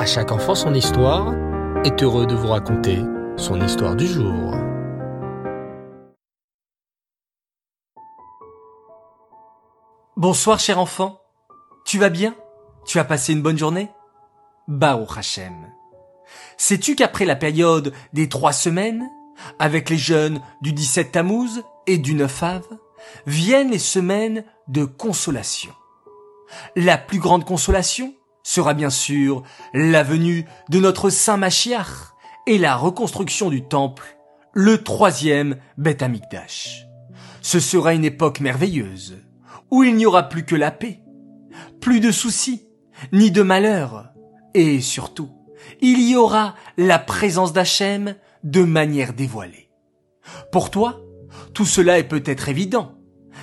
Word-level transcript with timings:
À 0.00 0.06
chaque 0.06 0.32
enfant 0.32 0.54
son 0.54 0.72
histoire 0.72 1.34
est 1.84 2.02
heureux 2.02 2.24
de 2.24 2.34
vous 2.34 2.48
raconter 2.48 3.00
son 3.36 3.60
histoire 3.60 3.94
du 3.94 4.06
jour. 4.06 4.54
Bonsoir 10.16 10.58
cher 10.58 10.78
enfant. 10.78 11.20
Tu 11.84 11.98
vas 11.98 12.08
bien? 12.08 12.34
Tu 12.86 12.98
as 12.98 13.04
passé 13.04 13.34
une 13.34 13.42
bonne 13.42 13.58
journée? 13.58 13.90
Baruch 14.68 15.18
Hashem. 15.18 15.70
Sais-tu 16.56 16.96
qu'après 16.96 17.26
la 17.26 17.36
période 17.36 17.92
des 18.14 18.30
trois 18.30 18.54
semaines, 18.54 19.06
avec 19.58 19.90
les 19.90 19.98
jeunes 19.98 20.40
du 20.62 20.72
17 20.72 21.12
Tammuz 21.12 21.62
et 21.86 21.98
du 21.98 22.14
9 22.14 22.42
Av, 22.42 22.66
viennent 23.26 23.70
les 23.70 23.78
semaines 23.78 24.44
de 24.66 24.86
consolation? 24.86 25.74
La 26.74 26.96
plus 26.96 27.18
grande 27.18 27.44
consolation 27.44 28.14
sera 28.42 28.74
bien 28.74 28.90
sûr 28.90 29.42
la 29.74 30.02
venue 30.02 30.46
de 30.68 30.80
notre 30.80 31.10
Saint 31.10 31.36
Machiach 31.36 32.14
et 32.46 32.58
la 32.58 32.76
reconstruction 32.76 33.50
du 33.50 33.62
temple, 33.66 34.16
le 34.52 34.82
troisième 34.82 35.56
Beth 35.78 36.02
Amikdash. 36.02 36.86
Ce 37.42 37.60
sera 37.60 37.94
une 37.94 38.04
époque 38.04 38.40
merveilleuse, 38.40 39.18
où 39.70 39.82
il 39.84 39.94
n'y 39.96 40.06
aura 40.06 40.24
plus 40.24 40.44
que 40.44 40.56
la 40.56 40.70
paix, 40.70 41.02
plus 41.80 42.00
de 42.00 42.10
soucis, 42.10 42.66
ni 43.12 43.30
de 43.30 43.42
malheurs, 43.42 44.10
et 44.54 44.80
surtout, 44.80 45.30
il 45.80 46.08
y 46.08 46.16
aura 46.16 46.54
la 46.76 46.98
présence 46.98 47.52
d'Hachem 47.52 48.16
de 48.42 48.62
manière 48.62 49.12
dévoilée. 49.12 49.70
Pour 50.52 50.70
toi, 50.70 51.00
tout 51.54 51.66
cela 51.66 51.98
est 51.98 52.08
peut-être 52.08 52.48
évident, 52.48 52.98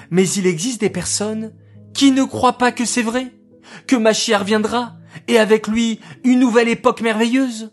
mais 0.09 0.28
il 0.30 0.48
existe 0.48 0.82
des 0.82 0.90
personnes 0.90 1.54
qui 1.94 2.12
ne 2.12 2.23
croient 2.23 2.58
pas 2.58 2.72
que 2.72 2.86
c'est 2.86 3.02
vrai, 3.02 3.34
que 3.88 3.96
Machiar 3.96 4.44
viendra, 4.44 4.94
et 5.28 5.40
avec 5.40 5.68
lui 5.68 6.00
une 6.24 6.40
nouvelle 6.40 6.70
époque 6.70 7.02
merveilleuse. 7.02 7.72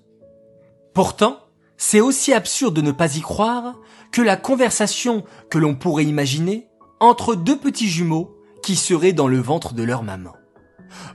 Pourtant, 0.95 1.39
c'est 1.77 2.01
aussi 2.01 2.33
absurde 2.33 2.75
de 2.75 2.81
ne 2.81 2.93
pas 2.93 3.17
y 3.17 3.21
croire 3.21 3.75
que 4.13 4.23
la 4.23 4.37
conversation 4.37 5.25
que 5.51 5.59
l'on 5.59 5.75
pourrait 5.75 6.05
imaginer 6.05 6.69
entre 7.01 7.35
deux 7.35 7.59
petits 7.59 7.89
jumeaux 7.89 8.37
qui 8.63 8.77
seraient 8.77 9.13
dans 9.13 9.29
le 9.29 9.41
ventre 9.41 9.75
de 9.75 9.83
leur 9.83 10.03
maman. 10.03 10.33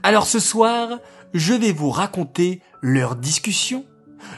Alors 0.02 0.26
ce 0.26 0.38
soir, 0.38 0.98
je 1.32 1.54
vais 1.54 1.72
vous 1.72 1.90
raconter 1.90 2.60
leur 2.82 3.16
discussion. 3.16 3.84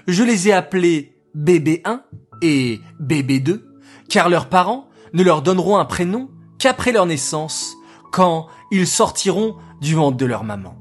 Je 0.07 0.23
les 0.23 0.49
ai 0.49 0.53
appelés 0.53 1.17
bébé 1.35 1.83
1 1.85 2.03
et 2.43 2.81
bébé 3.01 3.41
2, 3.41 3.69
car 4.09 4.29
leurs 4.29 4.49
parents 4.49 4.89
ne 5.13 5.23
leur 5.23 5.43
donneront 5.43 5.79
un 5.79 5.85
prénom 5.85 6.31
qu'après 6.59 6.93
leur 6.93 7.07
naissance, 7.07 7.75
quand 8.13 8.47
ils 8.71 8.87
sortiront 8.87 9.57
du 9.83 9.97
ventre 9.97 10.17
de 10.17 10.27
leur 10.27 10.45
maman. 10.45 10.77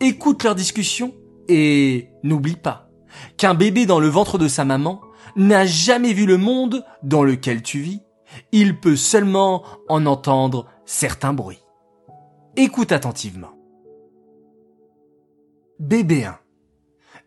Écoute 0.00 0.42
leur 0.42 0.54
discussion 0.54 1.14
et 1.48 2.08
n'oublie 2.22 2.56
pas 2.56 2.88
qu'un 3.36 3.54
bébé 3.54 3.86
dans 3.86 4.00
le 4.00 4.08
ventre 4.08 4.38
de 4.38 4.48
sa 4.48 4.64
maman 4.64 5.00
n'a 5.36 5.66
jamais 5.66 6.12
vu 6.12 6.26
le 6.26 6.38
monde 6.38 6.84
dans 7.02 7.22
lequel 7.22 7.62
tu 7.62 7.80
vis. 7.80 8.00
Il 8.52 8.80
peut 8.80 8.96
seulement 8.96 9.64
en 9.88 10.06
entendre 10.06 10.66
certains 10.86 11.34
bruits. 11.34 11.62
Écoute 12.56 12.92
attentivement. 12.92 13.52
Bébé 15.78 16.24
1. 16.24 16.38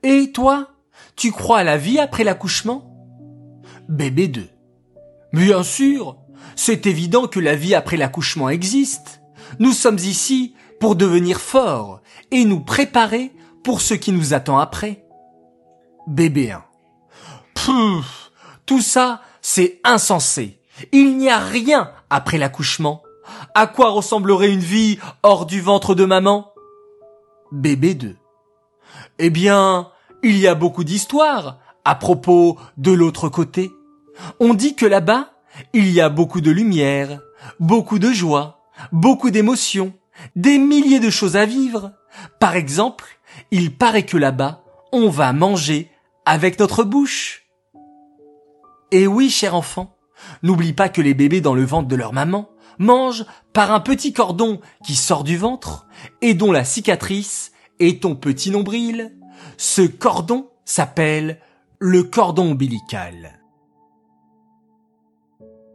Et 0.03 0.31
toi, 0.31 0.69
tu 1.15 1.31
crois 1.31 1.59
à 1.59 1.63
la 1.63 1.77
vie 1.77 1.99
après 1.99 2.23
l'accouchement? 2.23 2.89
Bébé 3.87 4.27
2. 4.27 4.47
Bien 5.33 5.63
sûr, 5.63 6.17
c'est 6.55 6.87
évident 6.87 7.27
que 7.27 7.39
la 7.39 7.55
vie 7.55 7.75
après 7.75 7.97
l'accouchement 7.97 8.49
existe. 8.49 9.22
Nous 9.59 9.71
sommes 9.71 9.99
ici 9.99 10.55
pour 10.79 10.95
devenir 10.95 11.39
forts 11.39 12.01
et 12.31 12.45
nous 12.45 12.59
préparer 12.59 13.31
pour 13.63 13.81
ce 13.81 13.93
qui 13.93 14.11
nous 14.11 14.33
attend 14.33 14.59
après. 14.59 15.05
Bébé 16.07 16.51
1. 16.51 16.63
Pfff, 17.53 18.31
tout 18.65 18.81
ça, 18.81 19.21
c'est 19.41 19.79
insensé. 19.83 20.59
Il 20.91 21.17
n'y 21.17 21.29
a 21.29 21.39
rien 21.39 21.91
après 22.09 22.37
l'accouchement. 22.37 23.03
À 23.55 23.67
quoi 23.67 23.91
ressemblerait 23.91 24.51
une 24.51 24.59
vie 24.59 24.99
hors 25.21 25.45
du 25.45 25.61
ventre 25.61 25.95
de 25.95 26.05
maman? 26.05 26.51
Bébé 27.51 27.93
2. 27.93 28.17
Eh 29.19 29.29
bien, 29.29 29.89
il 30.23 30.37
y 30.37 30.47
a 30.47 30.55
beaucoup 30.55 30.83
d'histoires 30.83 31.59
à 31.85 31.95
propos 31.95 32.57
de 32.77 32.91
l'autre 32.91 33.29
côté. 33.29 33.71
On 34.39 34.53
dit 34.53 34.75
que 34.75 34.85
là-bas, 34.85 35.29
il 35.73 35.89
y 35.89 36.01
a 36.01 36.09
beaucoup 36.09 36.41
de 36.41 36.51
lumière, 36.51 37.21
beaucoup 37.59 37.99
de 37.99 38.11
joie, 38.11 38.62
beaucoup 38.91 39.31
d'émotions, 39.31 39.93
des 40.35 40.57
milliers 40.57 40.99
de 40.99 41.09
choses 41.09 41.35
à 41.35 41.45
vivre. 41.45 41.93
Par 42.39 42.55
exemple, 42.55 43.19
il 43.51 43.75
paraît 43.75 44.05
que 44.05 44.17
là-bas, 44.17 44.63
on 44.91 45.09
va 45.09 45.33
manger 45.33 45.89
avec 46.25 46.59
notre 46.59 46.83
bouche. 46.83 47.47
Et 48.91 49.07
oui, 49.07 49.29
cher 49.29 49.55
enfant, 49.55 49.95
n'oublie 50.43 50.73
pas 50.73 50.89
que 50.89 51.01
les 51.01 51.13
bébés 51.13 51.41
dans 51.41 51.55
le 51.55 51.65
ventre 51.65 51.87
de 51.87 51.95
leur 51.95 52.13
maman 52.13 52.49
mangent 52.77 53.25
par 53.53 53.71
un 53.71 53.79
petit 53.79 54.13
cordon 54.13 54.59
qui 54.85 54.95
sort 54.95 55.23
du 55.23 55.37
ventre 55.37 55.87
et 56.21 56.33
dont 56.33 56.51
la 56.51 56.63
cicatrice 56.63 57.51
est 57.79 58.03
ton 58.03 58.15
petit 58.15 58.51
nombril. 58.51 59.15
Ce 59.57 59.81
cordon 59.81 60.49
s'appelle 60.65 61.39
le 61.79 62.03
cordon 62.03 62.51
ombilical. 62.51 63.39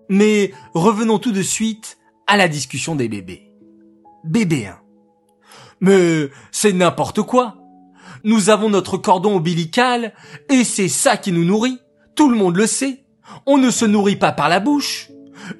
Mais 0.09 0.53
revenons 0.75 1.19
tout 1.19 1.33
de 1.33 1.43
suite 1.43 1.98
à 2.29 2.37
la 2.37 2.47
discussion 2.47 2.95
des 2.95 3.09
bébés. 3.09 3.51
Bébé 4.23 4.67
1. 4.67 4.79
Mais 5.81 6.29
c'est 6.53 6.73
n'importe 6.73 7.23
quoi. 7.23 7.57
Nous 8.23 8.51
avons 8.51 8.69
notre 8.69 8.99
cordon 8.99 9.37
ombilical 9.37 10.13
et 10.51 10.63
c'est 10.65 10.89
ça 10.89 11.17
qui 11.17 11.33
nous 11.33 11.45
nourrit. 11.45 11.79
Tout 12.15 12.29
le 12.29 12.37
monde 12.37 12.57
le 12.57 12.67
sait. 12.67 13.05
On 13.47 13.59
ne 13.59 13.71
se 13.71 13.85
nourrit 13.85 14.17
pas 14.17 14.33
par 14.33 14.49
la 14.49 14.61
bouche. 14.61 15.11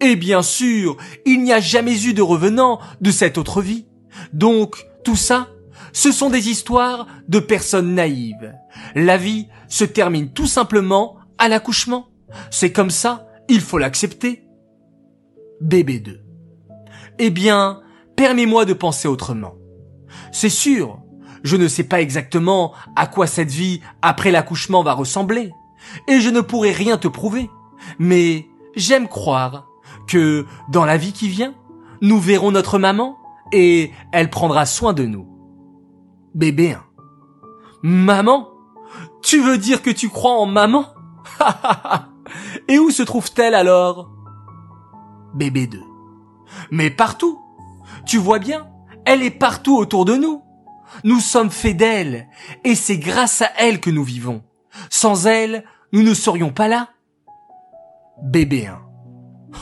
Et 0.01 0.17
bien 0.17 0.43
sûr, 0.43 0.97
il 1.25 1.43
n'y 1.43 1.53
a 1.53 1.61
jamais 1.61 2.05
eu 2.05 2.13
de 2.13 2.23
revenant 2.23 2.81
de 3.01 3.11
cette 3.11 3.39
autre 3.39 3.63
vie. 3.63 3.87
Donc, 4.33 4.87
tout 5.05 5.17
ça, 5.17 5.49
ce 5.93 6.13
sont 6.13 6.31
des 6.31 6.51
histoires 6.51 7.07
de 7.29 7.39
personnes 7.39 7.95
naïves. 7.95 8.55
La 8.95 9.17
vie 9.17 9.47
se 9.69 9.85
termine 9.85 10.33
tout 10.33 10.47
simplement 10.47 11.17
à 11.39 11.49
l'accouchement. 11.49 12.09
C'est 12.51 12.73
comme 12.73 12.91
ça, 12.91 13.27
il 13.49 13.61
faut 13.61 13.79
l'accepter. 13.79 14.45
Bébé 15.61 16.01
2. 16.01 16.28
Eh 17.19 17.31
bien, 17.31 17.81
permets-moi 18.17 18.65
de 18.65 18.73
penser 18.73 19.09
autrement. 19.09 19.55
C'est 20.33 20.49
sûr, 20.49 21.01
je 21.43 21.57
ne 21.57 21.69
sais 21.69 21.85
pas 21.85 22.01
exactement 22.01 22.73
à 22.97 23.07
quoi 23.07 23.27
cette 23.27 23.51
vie 23.51 23.81
après 24.03 24.31
l'accouchement 24.31 24.83
va 24.83 24.93
ressembler, 24.93 25.53
et 26.07 26.21
je 26.21 26.31
ne 26.31 26.41
pourrai 26.41 26.73
rien 26.73 26.99
te 26.99 27.09
prouver, 27.09 27.51
mais 27.99 28.47
j'aime 28.77 29.09
croire 29.09 29.67
que 30.07 30.47
dans 30.71 30.85
la 30.85 30.97
vie 30.97 31.13
qui 31.13 31.29
vient, 31.29 31.55
nous 32.01 32.19
verrons 32.19 32.51
notre 32.51 32.79
maman 32.79 33.17
et 33.53 33.93
elle 34.13 34.31
prendra 34.31 34.67
soin 34.67 34.93
de 34.93 35.05
nous. 35.05 35.27
Bébé 36.35 36.73
1. 36.73 36.85
Maman? 37.83 38.49
Tu 39.23 39.41
veux 39.41 39.59
dire 39.59 39.83
que 39.83 39.91
tu 39.91 40.09
crois 40.09 40.39
en 40.39 40.47
maman? 40.47 40.87
Et 42.69 42.79
où 42.79 42.91
se 42.91 43.03
trouve-t-elle 43.03 43.55
alors? 43.55 44.11
Bébé 45.35 45.67
2. 45.67 45.81
Mais 46.71 46.91
partout 46.91 47.39
Tu 48.07 48.19
vois 48.19 48.39
bien, 48.39 48.69
elle 49.05 49.23
est 49.23 49.31
partout 49.31 49.77
autour 49.77 50.05
de 50.05 50.15
nous. 50.15 50.43
Nous 51.05 51.21
sommes 51.21 51.51
faits 51.51 51.77
d'elle, 51.77 52.29
et 52.65 52.75
c'est 52.75 52.99
grâce 52.99 53.43
à 53.43 53.51
elle 53.59 53.81
que 53.81 53.91
nous 53.91 54.05
vivons. 54.05 54.43
Sans 54.91 55.27
elle, 55.27 55.65
nous 55.93 56.03
ne 56.03 56.15
serions 56.15 56.51
pas 56.51 56.69
là. 56.69 56.91
Bébé 58.23 58.67
1. 58.67 58.81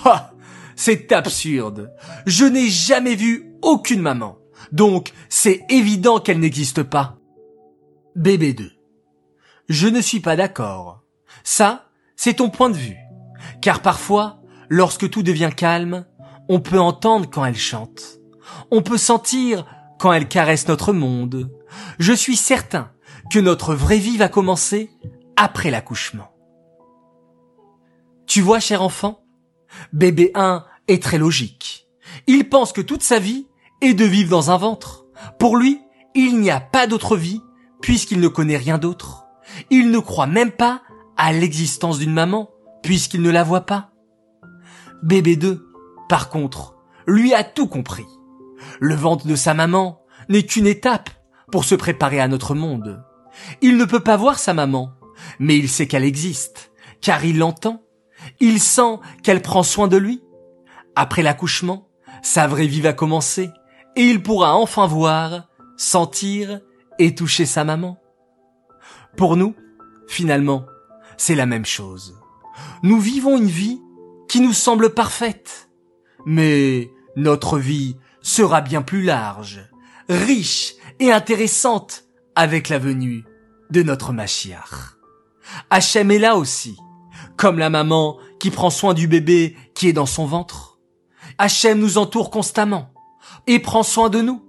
Ha 0.05 0.33
C'est 0.77 1.13
absurde. 1.13 1.93
Je 2.27 2.45
n'ai 2.45 2.69
jamais 2.69 3.15
vu 3.15 3.53
aucune 3.63 4.01
maman. 4.01 4.39
Donc, 4.73 5.13
c'est 5.29 5.65
évident 5.69 6.21
qu'elle 6.21 6.41
n'existe 6.41 6.83
pas. 6.83 7.19
Bébé 8.15 8.53
2. 8.53 8.73
Je 9.69 9.89
ne 9.89 10.01
suis 10.01 10.21
pas 10.21 10.37
d'accord. 10.37 11.03
Ça, 11.45 11.89
c'est 12.17 12.35
ton 12.35 12.51
point 12.51 12.71
de 12.71 12.77
vue. 12.77 12.97
Car 13.61 13.81
parfois, 13.81 14.41
lorsque 14.69 15.11
tout 15.11 15.23
devient 15.23 15.51
calme, 15.55 16.07
on 16.49 16.61
peut 16.61 16.79
entendre 16.79 17.29
quand 17.31 17.45
elle 17.45 17.57
chante. 17.57 18.19
On 18.71 18.83
peut 18.83 18.99
sentir 18.99 19.67
quand 19.99 20.13
elle 20.13 20.29
caresse 20.29 20.69
notre 20.69 20.93
monde. 20.93 21.51
Je 21.99 22.13
suis 22.13 22.37
certain 22.37 22.91
que 23.31 23.39
notre 23.39 23.75
vraie 23.75 23.99
vie 23.99 24.17
va 24.17 24.29
commencer 24.29 24.91
après 25.37 25.71
l'accouchement. 25.71 26.33
Tu 28.27 28.41
vois, 28.41 28.61
cher 28.61 28.83
enfant, 28.83 29.25
bébé 29.93 30.31
1 30.35 30.65
est 30.89 31.03
très 31.03 31.19
logique. 31.19 31.89
Il 32.27 32.49
pense 32.49 32.73
que 32.73 32.81
toute 32.81 33.03
sa 33.03 33.19
vie 33.19 33.47
est 33.81 33.95
de 33.95 34.05
vivre 34.05 34.31
dans 34.31 34.51
un 34.51 34.57
ventre. 34.57 35.07
Pour 35.39 35.57
lui, 35.57 35.81
il 36.15 36.41
n'y 36.41 36.51
a 36.51 36.61
pas 36.61 36.87
d'autre 36.87 37.17
vie 37.17 37.43
puisqu'il 37.81 38.21
ne 38.21 38.29
connaît 38.29 38.57
rien 38.57 38.79
d'autre. 38.79 39.27
Il 39.71 39.91
ne 39.91 39.99
croit 39.99 40.27
même 40.27 40.51
pas 40.51 40.83
à 41.17 41.33
l'existence 41.33 41.99
d'une 41.99 42.13
maman 42.13 42.51
puisqu'il 42.83 43.23
ne 43.23 43.31
la 43.31 43.45
voit 43.45 43.67
pas. 43.67 43.91
Bébé 45.03 45.37
2, 45.37 45.66
par 46.09 46.29
contre, 46.29 46.75
lui 47.07 47.35
a 47.35 47.45
tout 47.45 47.67
compris. 47.67 48.07
Le 48.81 48.95
ventre 48.95 49.27
de 49.27 49.37
sa 49.37 49.55
maman 49.55 50.03
n'est 50.29 50.45
qu'une 50.45 50.67
étape 50.67 51.11
pour 51.51 51.65
se 51.65 51.75
préparer 51.75 52.21
à 52.21 52.29
notre 52.29 52.55
monde. 52.55 53.03
Il 53.61 53.77
ne 53.77 53.85
peut 53.85 54.01
pas 54.01 54.17
voir 54.17 54.39
sa 54.39 54.55
maman, 54.55 54.93
mais 55.39 55.57
il 55.57 55.69
sait 55.69 55.87
qu'elle 55.87 56.05
existe, 56.05 56.73
car 57.01 57.25
il 57.25 57.39
l'entend. 57.39 57.83
Il 58.41 58.61
sent 58.61 58.99
qu'elle 59.23 59.43
prend 59.43 59.63
soin 59.63 59.89
de 59.89 59.97
lui. 59.97 60.23
Après 60.95 61.23
l'accouchement, 61.23 61.89
sa 62.23 62.47
vraie 62.47 62.67
vie 62.67 62.81
va 62.81 62.93
commencer, 62.93 63.51
et 63.95 64.03
il 64.03 64.23
pourra 64.23 64.57
enfin 64.57 64.87
voir, 64.87 65.49
sentir 65.77 66.61
et 66.99 67.15
toucher 67.15 67.47
sa 67.47 67.65
maman. 67.65 67.99
Pour 69.17 69.37
nous, 69.37 69.55
finalement, 70.09 70.67
c'est 71.17 71.35
la 71.35 71.47
même 71.47 71.67
chose. 71.67 72.19
Nous 72.83 72.99
vivons 72.99 73.37
une 73.37 73.47
vie 73.47 73.81
qui 74.29 74.41
nous 74.41 74.53
semble 74.53 74.95
parfaite, 74.95 75.66
mais 76.27 76.93
notre 77.15 77.59
vie 77.59 77.97
sera 78.21 78.61
bien 78.61 78.83
plus 78.83 79.03
large, 79.03 79.61
riche 80.09 80.75
et 80.99 81.13
intéressante 81.13 82.05
avec 82.35 82.69
la 82.69 82.79
venue 82.79 83.25
de 83.71 83.83
notre 83.83 84.13
Machiach. 84.13 84.97
Hachem 85.71 86.11
est 86.11 86.19
là 86.19 86.37
aussi, 86.37 86.77
comme 87.37 87.59
la 87.59 87.71
maman 87.71 88.19
qui 88.41 88.51
prend 88.51 88.71
soin 88.71 88.93
du 88.93 89.09
bébé 89.09 89.57
qui 89.75 89.89
est 89.89 89.93
dans 89.93 90.07
son 90.07 90.27
ventre. 90.27 90.79
Hachem 91.39 91.79
nous 91.79 91.99
entoure 91.99 92.31
constamment 92.31 92.93
et 93.47 93.61
prend 93.61 93.83
soin 93.83 94.11
de 94.11 94.21
nous. 94.21 94.43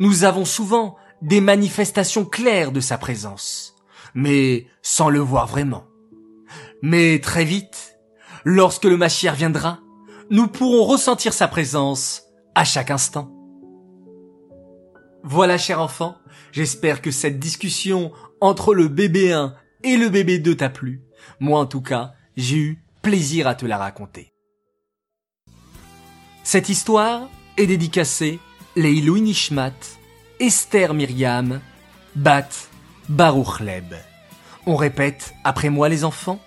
Nous 0.00 0.24
avons 0.24 0.44
souvent 0.44 0.96
des 1.22 1.40
manifestations 1.40 2.24
claires 2.24 2.72
de 2.72 2.80
sa 2.80 2.98
présence, 2.98 3.76
mais 4.14 4.66
sans 4.82 5.08
le 5.10 5.20
voir 5.20 5.46
vraiment. 5.46 5.84
Mais 6.82 7.20
très 7.20 7.44
vite, 7.44 7.98
lorsque 8.44 8.84
le 8.84 8.96
Mashiach 8.96 9.36
viendra, 9.36 9.80
nous 10.30 10.48
pourrons 10.48 10.84
ressentir 10.84 11.32
sa 11.32 11.48
présence 11.48 12.22
à 12.54 12.64
chaque 12.64 12.90
instant. 12.90 13.30
Voilà, 15.22 15.58
cher 15.58 15.80
enfant, 15.80 16.16
j'espère 16.52 17.00
que 17.00 17.10
cette 17.10 17.38
discussion 17.38 18.12
entre 18.40 18.74
le 18.74 18.88
bébé 18.88 19.32
1 19.32 19.54
et 19.82 19.96
le 19.96 20.08
bébé 20.08 20.38
2 20.38 20.56
t'a 20.56 20.68
plu. 20.68 21.02
Moi, 21.40 21.58
en 21.58 21.66
tout 21.66 21.80
cas, 21.80 22.12
j'ai 22.36 22.56
eu 22.56 22.84
plaisir 23.02 23.46
à 23.46 23.54
te 23.54 23.66
la 23.66 23.78
raconter. 23.78 24.34
Cette 26.42 26.68
histoire 26.68 27.28
est 27.56 27.66
dédicacée 27.66 28.38
les 28.76 29.00
Nishmat, 29.00 29.72
Esther 30.40 30.92
Myriam, 30.94 31.60
Bat 32.16 32.48
Baruch 33.08 33.60
Leb. 33.60 33.94
On 34.66 34.76
répète 34.76 35.34
après 35.44 35.70
moi 35.70 35.88
les 35.88 36.04
enfants, 36.04 36.40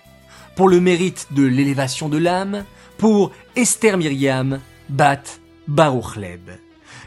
pour 0.57 0.69
le 0.69 0.81
mérite 0.81 1.27
de 1.31 1.43
l'élévation 1.43 2.09
de 2.09 2.17
l'âme, 2.17 2.65
pour 2.97 3.31
Esther 3.55 3.95
Myriam, 3.95 4.59
Bat 4.89 5.21
Baruch 5.67 6.15
Leb. 6.15 6.49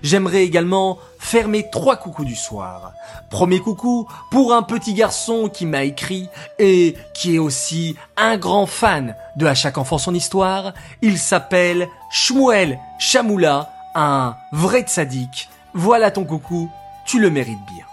J'aimerais 0.04 0.44
également 0.44 0.98
faire 1.18 1.48
mes 1.48 1.68
trois 1.68 1.96
coucous 1.96 2.24
du 2.24 2.36
soir. 2.36 2.92
Premier 3.28 3.58
coucou 3.58 4.06
pour 4.30 4.54
un 4.54 4.62
petit 4.62 4.94
garçon 4.94 5.50
qui 5.52 5.66
m'a 5.66 5.82
écrit 5.82 6.28
et 6.60 6.94
qui 7.12 7.34
est 7.34 7.40
aussi 7.40 7.96
un 8.16 8.38
grand 8.38 8.66
fan 8.66 9.16
de 9.36 9.46
À 9.46 9.54
chaque 9.54 9.78
enfant 9.78 9.98
son 9.98 10.14
histoire. 10.14 10.72
Il 11.02 11.18
s'appelle 11.18 11.88
Shmuel 12.12 12.78
Chamoula, 13.00 13.68
un 13.96 14.36
vrai 14.52 14.82
tzaddik. 14.82 15.48
Voilà 15.74 16.12
ton 16.12 16.24
coucou, 16.24 16.70
tu 17.04 17.18
le 17.18 17.30
mérites 17.30 17.66
bien. 17.66 17.84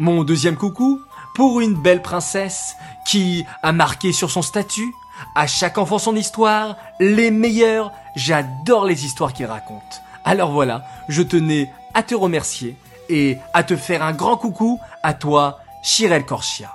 Mon 0.00 0.24
deuxième 0.24 0.56
coucou 0.56 1.00
pour 1.38 1.60
une 1.60 1.74
belle 1.74 2.02
princesse 2.02 2.76
qui 3.04 3.46
a 3.62 3.70
marqué 3.70 4.12
sur 4.12 4.28
son 4.28 4.42
statut 4.42 4.92
à 5.36 5.46
chaque 5.46 5.78
enfant 5.78 6.00
son 6.00 6.16
histoire, 6.16 6.76
les 6.98 7.30
meilleurs, 7.30 7.92
j'adore 8.16 8.84
les 8.84 9.04
histoires 9.04 9.32
qu'il 9.32 9.46
raconte. 9.46 10.02
Alors 10.24 10.50
voilà, 10.50 10.82
je 11.08 11.22
tenais 11.22 11.70
à 11.94 12.02
te 12.02 12.16
remercier 12.16 12.76
et 13.08 13.38
à 13.54 13.62
te 13.62 13.76
faire 13.76 14.02
un 14.02 14.14
grand 14.14 14.36
coucou 14.36 14.80
à 15.04 15.14
toi, 15.14 15.60
Chirel 15.84 16.26
Korchia. 16.26 16.72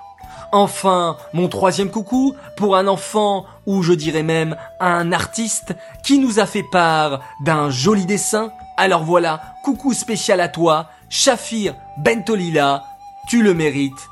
Enfin, 0.54 1.18
mon 1.34 1.50
troisième 1.50 1.92
coucou 1.92 2.34
pour 2.56 2.78
un 2.78 2.88
enfant, 2.88 3.44
ou 3.66 3.84
je 3.84 3.92
dirais 3.92 4.24
même 4.24 4.56
un 4.80 5.12
artiste, 5.12 5.76
qui 6.06 6.20
nous 6.20 6.40
a 6.40 6.46
fait 6.46 6.64
part 6.72 7.20
d'un 7.44 7.70
joli 7.70 8.06
dessin. 8.06 8.50
Alors 8.78 9.04
voilà, 9.04 9.42
coucou 9.66 9.92
spécial 9.92 10.40
à 10.40 10.48
toi, 10.48 10.88
Shafir 11.10 11.76
Bentolila, 11.98 12.86
tu 13.28 13.44
le 13.44 13.54
mérites 13.54 14.08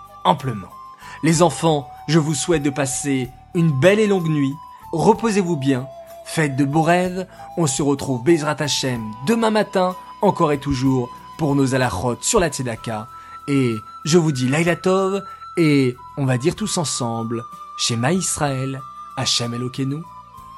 Les 1.24 1.42
enfants, 1.42 1.90
je 2.08 2.20
vous 2.20 2.34
souhaite 2.36 2.64
de 2.64 2.70
passer 2.70 3.30
une 3.54 3.72
belle 3.80 4.00
et 4.00 4.08
longue 4.08 4.30
nuit, 4.30 4.54
reposez-vous 4.92 5.58
bien, 5.58 5.88
Faites 6.34 6.56
de 6.56 6.64
beaux 6.64 6.84
rêves, 6.84 7.28
on 7.58 7.68
se 7.68 7.82
retrouve 7.82 8.24
Bezrat 8.24 8.56
Hashem 8.60 9.02
demain 9.28 9.52
matin, 9.52 9.96
encore 10.22 10.54
et 10.54 10.60
toujours, 10.60 11.10
pour 11.38 11.56
nos 11.56 11.76
alachot 11.76 12.18
sur 12.22 12.40
la 12.40 12.50
Tzedaka. 12.50 13.08
Et 13.50 13.76
je 14.06 14.18
vous 14.18 14.32
dis 14.32 14.48
Laila 14.48 14.78
Tov, 14.78 15.24
et 15.58 15.98
on 16.16 16.26
va 16.26 16.38
dire 16.38 16.56
tous 16.56 16.78
ensemble, 16.78 17.44
Shema 17.78 18.14
Israël, 18.14 18.80
Hashem 19.18 19.54
Elokenu, 19.54 19.98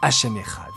Hashem 0.04 0.38
Echad. 0.38 0.73